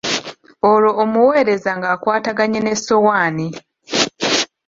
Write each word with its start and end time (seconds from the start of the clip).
Olwo 0.69 0.91
omuweereza 1.03 1.71
ng'akwataganye 1.77 2.59
n'essowaani. 2.61 3.47